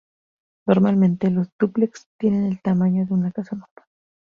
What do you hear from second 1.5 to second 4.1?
dúplex tienen el tamaño de una casa normal.